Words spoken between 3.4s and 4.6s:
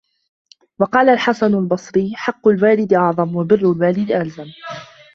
الْوَالِدِ أَلْزَمُ